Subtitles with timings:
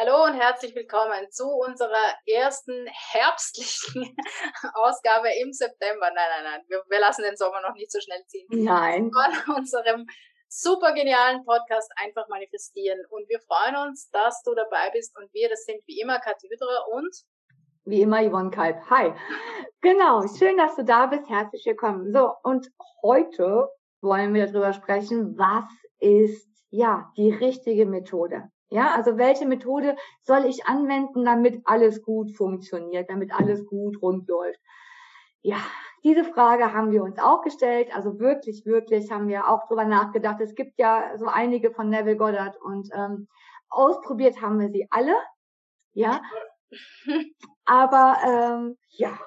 [0.00, 4.16] Hallo und herzlich willkommen zu unserer ersten herbstlichen
[4.72, 6.06] Ausgabe im September.
[6.14, 8.46] Nein, nein, nein, wir, wir, lassen den Sommer noch nicht so schnell ziehen.
[8.48, 9.10] Nein.
[9.12, 10.06] Von unserem
[10.48, 12.98] super genialen Podcast einfach manifestieren.
[13.10, 15.14] Und wir freuen uns, dass du dabei bist.
[15.18, 17.14] Und wir, das sind wie immer Kathi Hüderer und
[17.84, 18.80] wie immer Yvonne Kalb.
[18.88, 19.12] Hi.
[19.82, 21.28] Genau, schön, dass du da bist.
[21.28, 22.10] Herzlich willkommen.
[22.10, 22.70] So, und
[23.02, 23.68] heute
[24.00, 25.66] wollen wir darüber sprechen, was
[25.98, 28.50] ist ja die richtige Methode.
[28.70, 34.28] Ja, also welche Methode soll ich anwenden, damit alles gut funktioniert, damit alles gut rund
[34.28, 34.60] läuft?
[35.42, 35.58] Ja,
[36.04, 37.94] diese Frage haben wir uns auch gestellt.
[37.94, 40.40] Also wirklich, wirklich haben wir auch drüber nachgedacht.
[40.40, 43.28] Es gibt ja so einige von Neville Goddard und ähm,
[43.68, 45.16] ausprobiert haben wir sie alle.
[45.92, 46.22] Ja,
[47.64, 49.18] aber ähm, ja.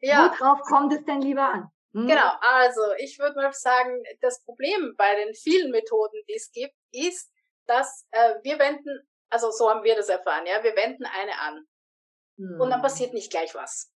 [0.00, 1.70] ja, worauf kommt es denn lieber an?
[1.94, 2.08] Hm?
[2.08, 6.74] Genau, also ich würde mal sagen, das Problem bei den vielen Methoden, die es gibt,
[6.92, 7.31] ist,
[7.66, 11.66] dass äh, wir wenden, also so haben wir das erfahren, ja, wir wenden eine an.
[12.36, 12.60] Hm.
[12.60, 12.82] Und dann hm.
[12.82, 13.92] passiert nicht gleich was.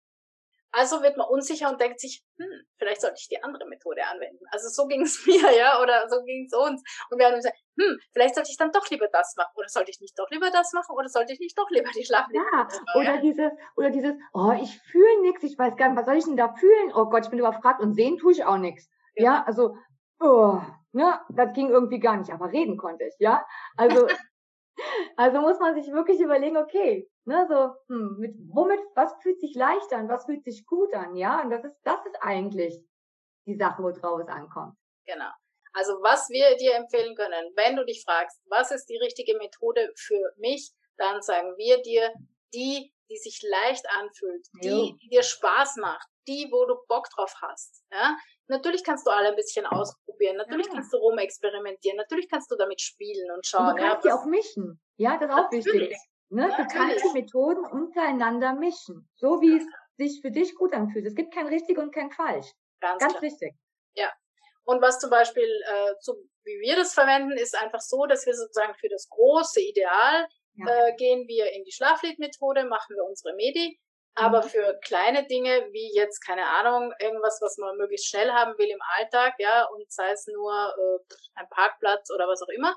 [0.77, 4.43] Also wird man unsicher und denkt sich, hm, vielleicht sollte ich die andere Methode anwenden.
[4.51, 6.83] Also so ging es mir, ja, oder so ging es uns.
[7.09, 9.53] Und wir haben gesagt, hm, vielleicht sollte ich dann doch lieber das machen.
[9.55, 10.93] Oder sollte ich nicht doch lieber das machen?
[10.97, 13.21] Oder sollte ich nicht doch lieber die Schlafliebe Ja, oder ja?
[13.21, 16.35] dieses, oder dieses, oh, ich fühle nichts, ich weiß gar nicht, was soll ich denn
[16.35, 16.91] da fühlen?
[16.93, 18.89] Oh Gott, ich bin überfragt und sehen tue ich auch nichts.
[19.15, 19.23] Ja.
[19.23, 19.77] ja, also,
[20.19, 20.59] oh,
[20.95, 23.45] ne, das ging irgendwie gar nicht, aber reden konnte ich, ja.
[23.77, 24.07] Also,
[25.17, 29.53] also muss man sich wirklich überlegen, okay, ne, so, hm, mit, womit, was fühlt sich
[29.55, 32.81] leicht an, was fühlt sich gut an, ja, und das ist, das ist eigentlich
[33.45, 34.75] die Sache, worauf es ankommt.
[35.05, 35.29] Genau.
[35.73, 39.91] Also was wir dir empfehlen können, wenn du dich fragst, was ist die richtige Methode
[39.97, 42.13] für mich, dann sagen wir dir
[42.53, 47.33] die, die sich leicht anfühlt, die, die dir Spaß macht, die, wo du Bock drauf
[47.41, 47.83] hast.
[47.91, 48.15] Ja?
[48.47, 50.73] Natürlich kannst du alle ein bisschen ausprobieren, natürlich ja.
[50.73, 53.69] kannst du rumexperimentieren, natürlich kannst du damit spielen und schauen.
[53.69, 54.79] Und du kannst ja, die auch mischen.
[54.97, 55.97] Ja, das ist auch wichtig.
[56.29, 56.49] Ne?
[56.57, 59.63] Du kannst die Methoden untereinander mischen, so wie es
[59.97, 61.05] sich für dich gut anfühlt.
[61.05, 62.51] Es gibt kein richtig und kein falsch.
[62.81, 63.55] Ganz, Ganz richtig.
[63.95, 64.11] Ja.
[64.65, 68.33] Und was zum Beispiel, äh, so wie wir das verwenden, ist einfach so, dass wir
[68.33, 70.87] sozusagen für das große Ideal ja.
[70.87, 73.79] äh, gehen wir in die Schlafliedmethode, machen wir unsere Medi
[74.15, 74.49] aber mhm.
[74.49, 78.81] für kleine Dinge, wie jetzt, keine Ahnung, irgendwas, was man möglichst schnell haben will im
[78.97, 82.75] Alltag, ja, und sei es nur äh, ein Parkplatz oder was auch immer,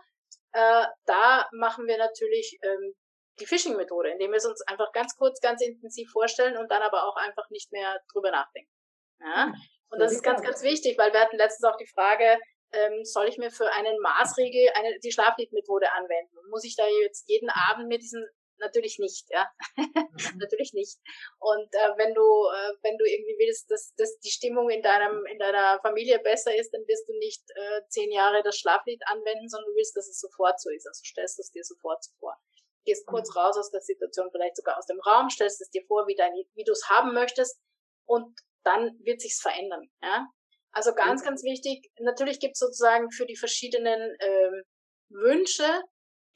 [0.52, 2.94] äh, da machen wir natürlich ähm,
[3.38, 7.06] die Phishing-Methode, indem wir es uns einfach ganz kurz, ganz intensiv vorstellen und dann aber
[7.06, 8.72] auch einfach nicht mehr drüber nachdenken.
[9.20, 9.46] Ja?
[9.46, 9.54] Mhm.
[9.90, 12.38] Und das ist ganz, ganz wichtig, weil wir hatten letztens auch die Frage,
[12.72, 16.36] ähm, soll ich mir für einen Maßregel eine, die Schlafliedmethode anwenden?
[16.50, 18.26] Muss ich da jetzt jeden Abend mir diesen
[18.58, 19.48] natürlich nicht, ja.
[20.18, 20.38] Mhm.
[20.38, 20.98] natürlich nicht.
[21.38, 25.24] Und äh, wenn du, äh, wenn du irgendwie willst, dass, dass die Stimmung in deinem,
[25.26, 29.48] in deiner Familie besser ist, dann wirst du nicht äh, zehn Jahre das Schlaflied anwenden,
[29.48, 30.86] sondern du willst, dass es sofort so ist.
[30.86, 32.36] Also stellst du es dir sofort so vor.
[32.84, 33.40] Gehst kurz mhm.
[33.40, 36.32] raus aus der Situation, vielleicht sogar aus dem Raum, stellst es dir vor, wie, dein,
[36.54, 37.60] wie du es haben möchtest
[38.06, 39.88] und dann wird sich's verändern.
[40.02, 40.26] Ja?
[40.72, 44.62] Also ganz, ganz wichtig, natürlich gibt es sozusagen für die verschiedenen ähm,
[45.08, 45.82] Wünsche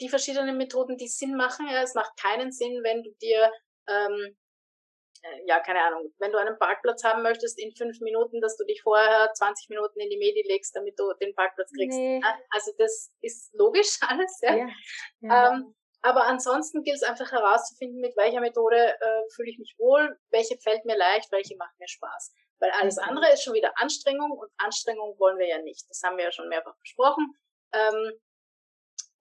[0.03, 1.67] die verschiedenen Methoden, die Sinn machen.
[1.71, 3.51] Ja, es macht keinen Sinn, wenn du dir,
[3.89, 4.37] ähm,
[5.23, 8.65] äh, ja, keine Ahnung, wenn du einen Parkplatz haben möchtest in fünf Minuten, dass du
[8.65, 11.97] dich vorher 20 Minuten in die Medi legst, damit du den Parkplatz kriegst.
[11.97, 12.21] Nee.
[12.51, 14.57] Also das ist logisch alles, ja.
[14.57, 14.69] ja,
[15.21, 15.53] ja.
[15.53, 15.75] Ähm,
[16.05, 20.59] aber ansonsten gilt es einfach herauszufinden, mit welcher Methode äh, fühle ich mich wohl, welche
[20.59, 22.35] fällt mir leicht, welche macht mir Spaß.
[22.59, 25.89] Weil alles andere ist schon wieder Anstrengung und Anstrengung wollen wir ja nicht.
[25.89, 27.33] Das haben wir ja schon mehrfach besprochen.
[27.73, 28.13] Ähm,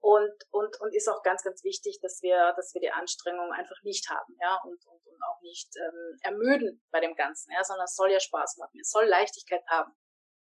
[0.02, 3.82] und, und, und ist auch ganz, ganz wichtig, dass wir, dass wir die Anstrengung einfach
[3.84, 7.86] nicht haben, ja, und, und, und auch nicht ähm, ermüden bei dem Ganzen, ja, sondern
[7.86, 9.94] es soll ja Spaß machen, es soll Leichtigkeit haben.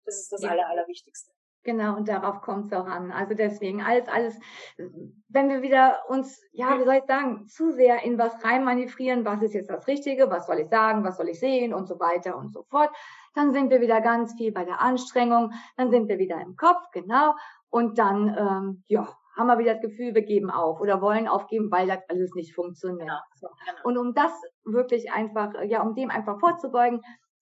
[0.05, 0.51] Das ist das ja.
[0.51, 1.31] Aller, Allerwichtigste.
[1.63, 3.11] Genau, und darauf kommt es auch an.
[3.11, 4.39] Also deswegen alles, alles,
[5.27, 9.43] wenn wir wieder uns, ja, wie soll ich sagen, zu sehr in was reinmanövrieren, was
[9.43, 12.35] ist jetzt das Richtige, was soll ich sagen, was soll ich sehen und so weiter
[12.35, 12.89] und so fort,
[13.35, 16.89] dann sind wir wieder ganz viel bei der Anstrengung, dann sind wir wieder im Kopf,
[16.93, 17.35] genau,
[17.69, 21.71] und dann, ähm, ja, haben wir wieder das Gefühl, wir geben auf oder wollen aufgeben,
[21.71, 23.09] weil das alles nicht funktioniert.
[23.09, 23.81] Genau, genau.
[23.83, 24.31] Und um das
[24.65, 27.01] wirklich einfach, ja, um dem einfach vorzubeugen,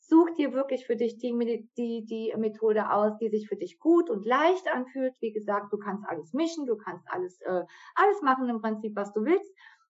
[0.09, 1.33] such dir wirklich für dich die,
[1.77, 5.13] die, die Methode aus, die sich für dich gut und leicht anfühlt.
[5.19, 7.63] Wie gesagt, du kannst alles mischen, du kannst alles, äh,
[7.95, 9.53] alles machen im Prinzip, was du willst.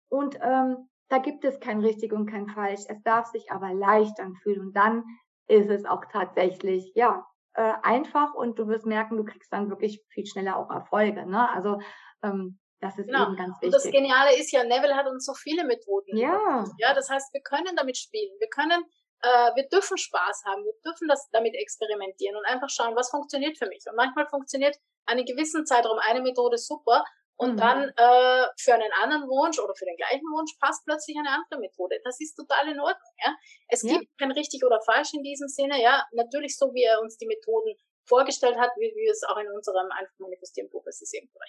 [0.10, 2.82] Und ähm, da gibt es kein richtig und kein falsch.
[2.88, 4.68] Es darf sich aber leicht anfühlen.
[4.68, 5.04] Und dann
[5.48, 7.26] ist es auch tatsächlich, ja,
[7.56, 11.26] äh, einfach und du wirst merken, du kriegst dann wirklich viel schneller auch Erfolge.
[11.26, 11.50] Ne?
[11.50, 11.80] Also
[12.24, 13.28] ähm, das ist genau.
[13.28, 13.68] eben ganz wichtig.
[13.68, 16.18] Und das Geniale ist ja, Neville hat uns so viele Methoden.
[16.18, 16.66] Ja.
[16.78, 18.32] Ja, das heißt, wir können damit spielen.
[18.40, 18.84] Wir können,
[19.22, 20.64] äh, wir dürfen Spaß haben.
[20.66, 23.84] Wir dürfen das damit experimentieren und einfach schauen, was funktioniert für mich.
[23.90, 27.58] Und manchmal funktioniert einen gewissen Zeitraum eine Methode super Und mhm.
[27.58, 31.60] dann äh, für einen anderen Wunsch oder für den gleichen Wunsch passt plötzlich eine andere
[31.60, 32.00] Methode.
[32.04, 33.14] Das ist total in Ordnung.
[33.24, 33.36] Ja?
[33.68, 33.98] Es ja.
[33.98, 35.82] gibt kein richtig oder falsch in diesem Sinne.
[35.82, 37.76] Ja, natürlich so, wie er uns die Methoden
[38.06, 41.40] vorgestellt hat, wie wir es auch in unserem einfach manifestieren Buch, es ist irgendwo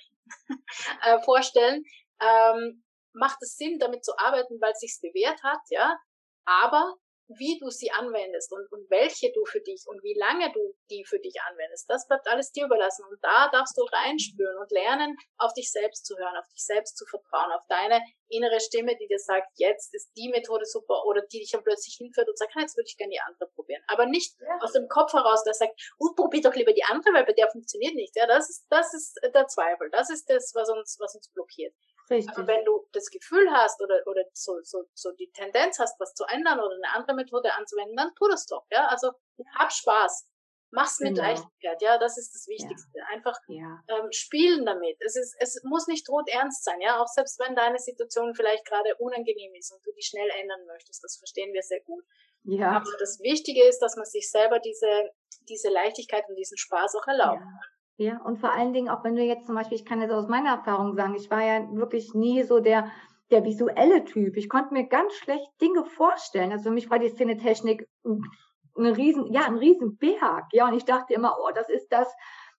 [1.02, 1.84] äh, vorstellen,
[2.20, 5.98] ähm, macht es Sinn, damit zu arbeiten, weil es sich bewährt hat, ja.
[6.44, 6.96] Aber
[7.38, 11.04] wie du sie anwendest und, und welche du für dich und wie lange du die
[11.04, 13.04] für dich anwendest, das bleibt alles dir überlassen.
[13.10, 16.96] Und da darfst du reinspüren und lernen, auf dich selbst zu hören, auf dich selbst
[16.96, 21.22] zu vertrauen, auf deine innere Stimme, die dir sagt, jetzt ist die Methode super oder
[21.22, 23.82] die dich dann plötzlich hinführt und sagt, jetzt würde ich gerne die andere probieren.
[23.86, 24.58] Aber nicht ja.
[24.60, 27.50] aus dem Kopf heraus, der sagt, oh, probier doch lieber die andere, weil bei der
[27.50, 28.16] funktioniert nicht.
[28.16, 29.90] Ja, das ist, das ist der Zweifel.
[29.90, 31.74] Das ist das, was uns, was uns blockiert.
[32.10, 32.36] Richtig.
[32.36, 36.14] Aber wenn du das Gefühl hast oder, oder so, so, so die Tendenz hast, was
[36.14, 38.86] zu ändern oder eine andere Methode anzuwenden, dann tu das doch, ja.
[38.88, 39.12] Also
[39.56, 40.28] hab Spaß.
[40.70, 41.22] Mach's mit genau.
[41.22, 42.98] Leichtigkeit, ja, das ist das Wichtigste.
[42.98, 43.04] Ja.
[43.12, 43.80] Einfach ja.
[43.88, 44.96] Ähm, spielen damit.
[45.00, 48.66] Es ist, es muss nicht tot ernst sein, ja, auch selbst wenn deine Situation vielleicht
[48.66, 52.04] gerade unangenehm ist und du die schnell ändern möchtest, das verstehen wir sehr gut.
[52.42, 52.72] Ja.
[52.72, 55.12] Aber das Wichtige ist, dass man sich selber diese,
[55.48, 57.40] diese Leichtigkeit und diesen Spaß auch erlaubt.
[57.40, 57.60] Ja.
[57.96, 60.28] Ja, und vor allen Dingen auch wenn du jetzt zum Beispiel, ich kann das aus
[60.28, 62.90] meiner Erfahrung sagen, ich war ja wirklich nie so der,
[63.30, 64.36] der visuelle Typ.
[64.36, 66.50] Ich konnte mir ganz schlecht Dinge vorstellen.
[66.50, 70.46] Also für mich war die Szenetechnik ein riesen, ja, ein riesen Berg.
[70.52, 72.12] Ja, und ich dachte immer, oh, das ist das,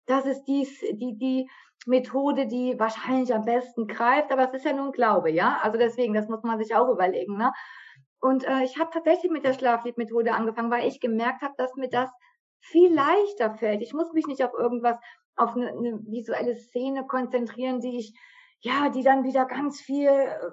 [0.06, 1.50] das ist dies, die, die
[1.86, 4.32] Methode, die wahrscheinlich am besten greift.
[4.32, 5.60] Aber es ist ja nur ein Glaube, ja.
[5.62, 7.52] Also deswegen, das muss man sich auch überlegen, ne?
[8.22, 11.90] Und äh, ich habe tatsächlich mit der Schlafliedmethode angefangen, weil ich gemerkt habe, dass mir
[11.90, 12.10] das
[12.60, 13.82] viel leichter fällt.
[13.82, 14.98] Ich muss mich nicht auf irgendwas
[15.36, 18.18] auf eine, eine visuelle Szene konzentrieren, die ich
[18.62, 20.10] ja, die dann wieder ganz viel,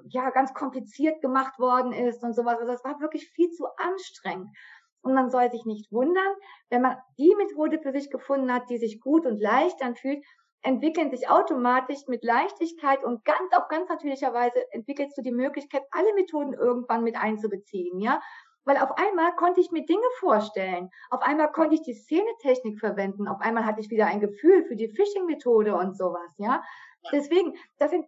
[0.09, 2.59] ja, ganz kompliziert gemacht worden ist und sowas.
[2.59, 4.55] Also das war wirklich viel zu anstrengend.
[5.01, 6.35] Und man soll sich nicht wundern,
[6.69, 10.23] wenn man die Methode für sich gefunden hat, die sich gut und leicht anfühlt,
[10.63, 15.83] entwickeln sich automatisch mit Leichtigkeit und ganz, auf ganz natürlicher Weise entwickelst du die Möglichkeit,
[15.91, 18.21] alle Methoden irgendwann mit einzubeziehen, ja.
[18.65, 20.91] Weil auf einmal konnte ich mir Dinge vorstellen.
[21.11, 23.27] Auf einmal konnte ich die Szenetechnik verwenden.
[23.27, 26.63] Auf einmal hatte ich wieder ein Gefühl für die Phishing-Methode und sowas, ja.
[27.11, 28.07] Deswegen, das sind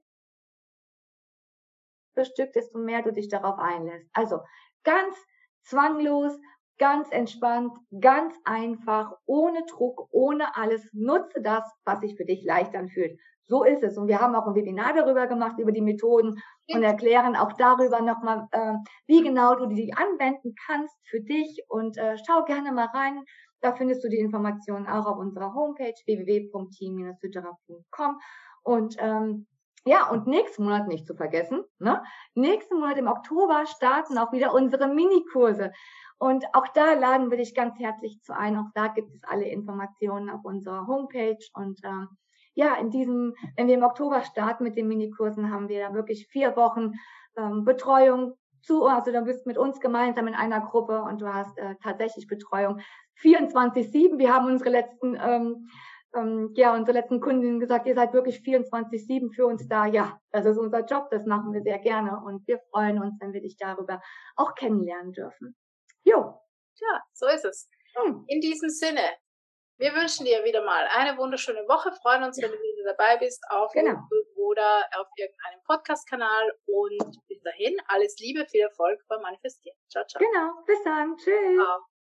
[2.22, 4.08] Stück, desto mehr du dich darauf einlässt.
[4.12, 4.40] Also
[4.84, 5.16] ganz
[5.62, 6.38] zwanglos,
[6.78, 10.88] ganz entspannt, ganz einfach, ohne Druck, ohne alles.
[10.92, 13.18] Nutze das, was sich für dich leicht anfühlt.
[13.46, 13.98] So ist es.
[13.98, 18.00] Und wir haben auch ein Webinar darüber gemacht, über die Methoden und erklären auch darüber
[18.00, 18.74] nochmal, äh,
[19.06, 21.62] wie genau du die anwenden kannst für dich.
[21.68, 23.22] Und äh, schau gerne mal rein.
[23.60, 28.18] Da findest du die Informationen auch auf unserer Homepage www.team-hütterer.com.
[28.62, 29.46] Und ähm,
[29.84, 32.02] ja, und nächsten Monat nicht zu vergessen, ne?
[32.34, 35.72] nächsten Monat im Oktober starten auch wieder unsere Minikurse.
[36.18, 38.56] Und auch da laden wir dich ganz herzlich zu ein.
[38.56, 41.44] Auch da gibt es alle Informationen auf unserer Homepage.
[41.54, 42.08] Und ähm,
[42.54, 46.28] ja, in diesem, wenn wir im Oktober starten mit den Minikursen, haben wir da wirklich
[46.28, 46.92] vier Wochen
[47.36, 51.58] ähm, Betreuung zu, also du bist mit uns gemeinsam in einer Gruppe und du hast
[51.58, 52.80] äh, tatsächlich Betreuung
[53.20, 54.18] 24-7.
[54.18, 55.68] Wir haben unsere letzten, ähm,
[56.14, 59.86] ähm, ja, unsere letzten Kundinnen gesagt, ihr seid wirklich 24-7 für uns da.
[59.86, 63.32] Ja, das ist unser Job, das machen wir sehr gerne und wir freuen uns, wenn
[63.32, 64.00] wir dich darüber
[64.36, 65.56] auch kennenlernen dürfen.
[66.04, 66.40] Jo.
[66.76, 67.68] Tja, so ist es.
[67.96, 68.24] Hm.
[68.26, 69.02] In diesem Sinne,
[69.78, 73.42] wir wünschen dir wieder mal eine wunderschöne Woche, freuen uns, wenn du wieder dabei bist
[73.50, 73.90] auf genau.
[73.90, 79.76] YouTube oder auf irgendeinem Podcast-Kanal und bis dahin alles Liebe, viel Erfolg beim Manifestieren.
[79.90, 80.20] Ciao, ciao.
[80.20, 81.16] Genau, bis dann.
[81.16, 81.56] Tschüss.
[81.56, 81.93] Ciao.